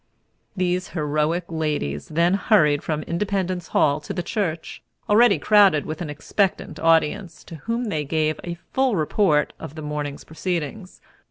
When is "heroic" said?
0.97-1.43